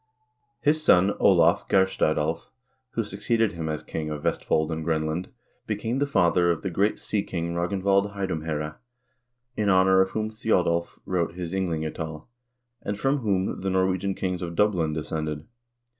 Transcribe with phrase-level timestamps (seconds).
[0.61, 2.49] His son Olav Geirstad Alv,
[2.93, 5.27] who succeeded him as king of Vestfold and Grenland,
[5.67, 8.77] became the father of the great sea king Ragnvald Heidumhsere,
[9.55, 12.25] in honor of whom Thjodolv wrote his "Ynglingatal,"
[12.81, 15.45] and from whom the Norwegian kings of Dublin descended.